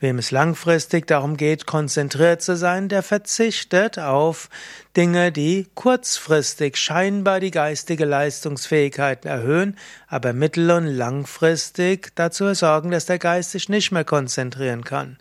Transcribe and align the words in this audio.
Wem 0.00 0.18
es 0.18 0.30
langfristig 0.30 1.06
darum 1.06 1.38
geht, 1.38 1.64
konzentriert 1.64 2.42
zu 2.42 2.56
sein, 2.56 2.90
der 2.90 3.02
verzichtet 3.02 3.98
auf 3.98 4.50
Dinge, 4.98 5.32
die 5.32 5.66
kurzfristig 5.74 6.76
scheinbar 6.76 7.40
die 7.40 7.50
geistige 7.50 8.04
Leistungsfähigkeit 8.04 9.24
erhöhen, 9.24 9.78
aber 10.08 10.34
mittel- 10.34 10.72
und 10.72 10.88
langfristig 10.88 12.14
dazu 12.16 12.52
sorgen, 12.52 12.90
dass 12.90 13.06
der 13.06 13.18
Geist 13.18 13.52
sich 13.52 13.70
nicht 13.70 13.90
mehr 13.90 14.04
konzentrieren 14.04 14.84
kann. 14.84 15.16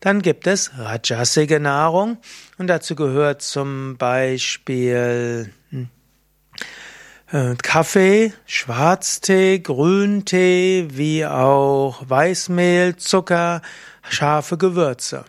Dann 0.00 0.22
gibt 0.22 0.46
es 0.46 0.70
rajasige 0.78 1.60
Nahrung 1.60 2.16
und 2.56 2.68
dazu 2.68 2.94
gehört 2.94 3.42
zum 3.42 3.98
Beispiel 3.98 5.52
Kaffee, 7.62 8.32
Schwarztee, 8.46 9.58
Grüntee, 9.58 10.88
wie 10.92 11.26
auch 11.26 12.02
Weißmehl, 12.08 12.96
Zucker, 12.96 13.60
scharfe 14.08 14.56
Gewürze. 14.56 15.26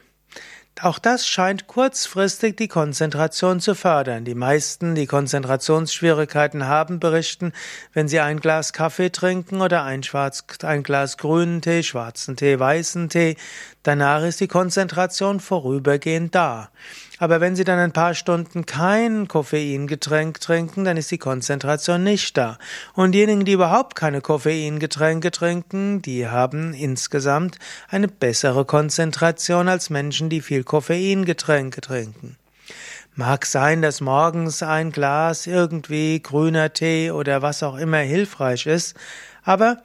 Auch 0.80 1.00
das 1.00 1.28
scheint 1.28 1.68
kurzfristig 1.68 2.56
die 2.56 2.70
Konzentration 2.70 3.60
zu 3.60 3.76
fördern. 3.76 4.24
Die 4.24 4.36
meisten, 4.36 4.96
die 4.96 5.08
Konzentrationsschwierigkeiten 5.08 6.68
haben, 6.68 7.02
berichten, 7.02 7.52
wenn 7.94 8.08
sie 8.08 8.22
ein 8.22 8.40
Glas 8.40 8.72
Kaffee 8.72 9.10
trinken 9.10 9.60
oder 9.60 9.84
ein, 9.84 10.04
Schwarz, 10.04 10.46
ein 10.64 10.84
Glas 10.84 11.18
grünen 11.18 11.62
Tee, 11.62 11.84
schwarzen 11.84 12.38
Tee, 12.38 12.58
weißen 12.58 13.10
Tee, 13.10 13.36
danach 13.88 14.24
ist 14.24 14.42
die 14.42 14.48
Konzentration 14.48 15.40
vorübergehend 15.40 16.36
da. 16.36 16.70
Aber 17.20 17.42
wenn 17.42 17.56
Sie 17.56 17.64
dann 17.64 17.80
ein 17.80 17.94
paar 17.94 18.14
Stunden 18.14 18.66
kein 18.66 19.28
Koffeingetränk 19.28 20.40
trinken, 20.40 20.84
dann 20.84 20.98
ist 20.98 21.10
die 21.10 21.18
Konzentration 21.18 22.04
nicht 22.04 22.38
da. 22.38 22.60
Und 22.94 23.14
diejenigen, 23.14 23.46
die 23.46 23.54
überhaupt 23.54 23.96
keine 23.96 24.22
Koffeingetränke 24.22 25.32
trinken, 25.32 26.02
die 26.02 26.28
haben 26.28 26.74
insgesamt 26.74 27.58
eine 27.90 28.08
bessere 28.08 28.66
Konzentration 28.66 29.68
als 29.68 29.90
Menschen, 29.90 30.30
die 30.30 30.42
viel 30.42 30.64
Koffeingetränke 30.64 31.82
trinken. 31.82 32.38
Mag 33.16 33.48
sein, 33.48 33.82
dass 33.82 34.00
morgens 34.00 34.62
ein 34.62 34.92
Glas 34.92 35.48
irgendwie 35.48 36.22
grüner 36.22 36.72
Tee 36.72 37.10
oder 37.10 37.42
was 37.42 37.64
auch 37.64 37.78
immer 37.78 37.98
hilfreich 37.98 38.68
ist, 38.68 38.96
aber 39.44 39.82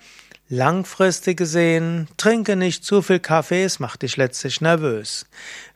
Langfristig 0.54 1.38
gesehen, 1.38 2.08
trinke 2.18 2.56
nicht 2.56 2.84
zu 2.84 3.00
viel 3.00 3.20
Kaffee, 3.20 3.64
es 3.64 3.78
macht 3.80 4.02
dich 4.02 4.18
letztlich 4.18 4.60
nervös. 4.60 5.24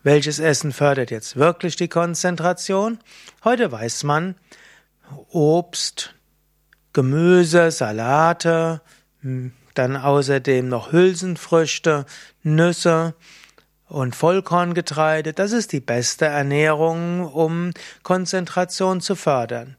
Welches 0.03 0.39
Essen 0.39 0.71
fördert 0.71 1.11
jetzt 1.11 1.37
wirklich 1.37 1.77
die 1.77 1.89
Konzentration? 1.89 2.99
Heute 3.43 3.73
weiß 3.73 4.05
man, 4.05 4.35
Obst, 5.31 6.15
Gemüse, 6.93 7.71
Salate, 7.71 8.83
dann 9.73 9.97
außerdem 9.97 10.69
noch 10.69 10.93
Hülsenfrüchte, 10.93 12.05
Nüsse 12.43 13.15
und 13.89 14.15
Vollkorngetreide, 14.15 15.33
das 15.33 15.53
ist 15.53 15.73
die 15.73 15.81
beste 15.81 16.27
Ernährung, 16.27 17.25
um 17.33 17.71
Konzentration 18.03 19.01
zu 19.01 19.15
fördern. 19.15 19.79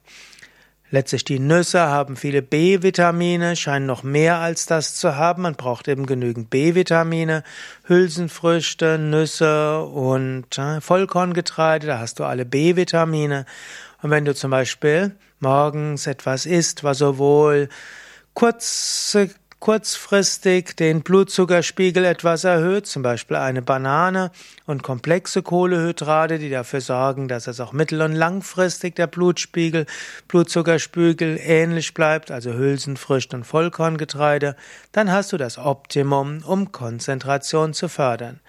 Letztlich 0.90 1.26
die 1.26 1.40
Nüsse 1.40 1.82
haben 1.82 2.16
viele 2.16 2.42
B-Vitamine, 2.42 3.58
scheinen 3.58 3.86
noch 3.86 4.04
mehr 4.04 4.38
als 4.38 4.68
das 4.68 4.96
zu 4.96 5.18
haben. 5.18 5.42
Man 5.42 5.56
braucht 5.56 5.90
eben 5.90 6.06
genügend 6.06 6.50
B-Vitamine, 6.50 7.44
Hülsenfrüchte, 7.88 8.98
Nüsse 8.98 9.82
und 9.82 10.58
äh, 10.58 10.80
Vollkorngetreide, 10.80 11.88
da 11.88 12.00
hast 12.00 12.20
du 12.20 12.24
alle 12.24 12.46
B-Vitamine. 12.46 13.46
Und 14.02 14.12
wenn 14.12 14.24
du 14.24 14.34
zum 14.34 14.52
Beispiel 14.52 15.12
morgens 15.42 16.08
etwas 16.08 16.46
isst, 16.46 16.86
was 16.86 17.00
sowohl 17.00 17.68
kurze 18.34 19.30
kurzfristig 19.60 20.76
den 20.76 21.02
Blutzuckerspiegel 21.02 22.06
etwas 22.06 22.44
erhöht, 22.44 22.86
zum 22.86 23.02
Beispiel 23.02 23.38
eine 23.38 23.62
Banane 23.62 24.32
und 24.66 24.84
komplexe 24.84 25.42
Kohlehydrate, 25.42 26.38
die 26.38 26.50
dafür 26.50 26.82
sorgen, 26.82 27.28
dass 27.28 27.48
es 27.48 27.60
auch 27.60 27.74
mittel- 27.74 28.02
und 28.02 28.14
langfristig 28.14 28.96
der 28.96 29.08
Blutspiegel, 29.08 29.86
Blutzuckerspiegel 30.28 31.40
ähnlich 31.42 31.94
bleibt, 31.94 32.30
also 32.30 32.54
Hülsenfrüchte 32.54 33.36
und 33.36 33.46
Vollkorngetreide, 33.46 34.56
dann 34.92 35.12
hast 35.12 35.34
du 35.34 35.38
das 35.38 35.58
Optimum, 35.58 36.44
um 36.46 36.72
Konzentration 36.72 37.74
zu 37.74 37.90
fördern. 37.90 38.40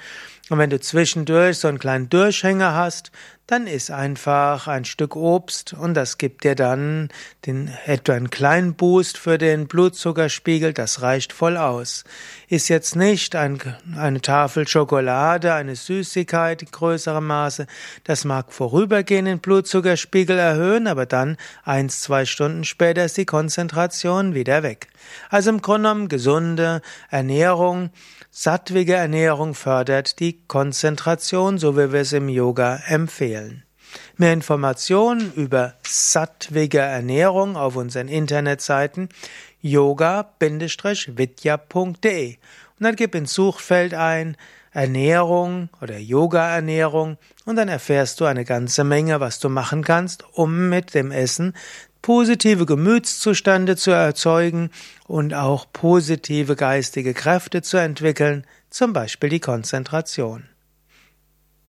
Und 0.51 0.59
wenn 0.59 0.71
du 0.71 0.81
zwischendurch 0.81 1.59
so 1.59 1.69
einen 1.69 1.79
kleinen 1.79 2.09
Durchhänger 2.09 2.75
hast, 2.75 3.13
dann 3.49 3.67
iss 3.67 3.91
einfach 3.91 4.69
ein 4.69 4.85
Stück 4.85 5.17
Obst 5.17 5.73
und 5.73 5.95
das 5.95 6.19
gibt 6.19 6.45
dir 6.45 6.55
dann 6.55 7.09
den, 7.47 7.73
etwa 7.87 8.13
einen 8.13 8.29
kleinen 8.29 8.75
Boost 8.75 9.17
für 9.17 9.39
den 9.39 9.67
Blutzuckerspiegel, 9.69 10.75
das 10.75 11.01
reicht 11.01 11.33
voll 11.33 11.57
aus. 11.57 12.05
Iss 12.49 12.69
jetzt 12.69 12.95
nicht 12.95 13.35
ein, 13.35 13.59
eine 13.97 14.21
Tafel 14.21 14.69
Schokolade, 14.69 15.55
eine 15.55 15.77
Süßigkeit 15.77 16.61
in 16.61 16.71
größerem 16.71 17.27
Maße, 17.27 17.67
das 18.05 18.27
mag 18.27 18.53
vorübergehend 18.53 19.29
den 19.29 19.39
Blutzuckerspiegel 19.39 20.39
erhöhen, 20.39 20.87
aber 20.87 21.07
dann 21.07 21.39
eins, 21.65 22.03
zwei 22.03 22.27
Stunden 22.27 22.65
später 22.65 23.07
ist 23.07 23.17
die 23.17 23.25
Konzentration 23.25 24.35
wieder 24.35 24.63
weg. 24.63 24.89
Also 25.31 25.49
im 25.49 25.63
Grunde 25.63 25.89
genommen 25.89 26.09
gesunde 26.09 26.83
Ernährung, 27.09 27.89
sattwige 28.31 28.95
Ernährung 28.95 29.55
fördert 29.55 30.21
die 30.21 30.38
Konzentration, 30.47 31.59
so 31.59 31.77
wie 31.77 31.93
wir 31.93 32.01
es 32.01 32.13
im 32.13 32.29
Yoga 32.29 32.81
empfehlen. 32.87 33.65
Mehr 34.17 34.33
Informationen 34.33 35.33
über 35.35 35.75
sattwige 35.87 36.79
Ernährung 36.79 37.57
auf 37.57 37.77
unseren 37.77 38.09
Internetseiten 38.09 39.09
yoga-vidya.de 39.61 40.39
und 42.79 42.85
dann 42.85 42.97
gib 42.97 43.15
ins 43.15 43.35
Suchfeld 43.35 43.95
ein 43.95 44.37
Ernährung 44.73 45.71
oder 45.81 45.99
Yoga-Ernährung 45.99 47.17
und 47.45 47.57
dann 47.57 47.69
erfährst 47.69 48.21
du 48.21 48.27
eine 48.27 48.45
ganze 48.45 48.85
Menge, 48.85 49.19
was 49.21 49.41
du 49.41 49.49
machen 49.49 49.83
kannst, 49.83 50.25
um 50.33 50.69
mit 50.69 50.95
dem 50.95 51.11
Essen 51.11 51.55
positive 52.09 52.65
Gemütszustände 52.65 53.77
zu 53.77 53.91
erzeugen 53.91 54.71
und 55.07 55.35
auch 55.35 55.67
positive 55.71 56.57
geistige 56.57 57.13
Kräfte 57.13 57.61
zu 57.61 57.77
entwickeln, 57.77 58.47
zum 58.71 58.95
Beispiel 58.95 59.29
die 59.29 59.41
Konzentration. 59.41 60.45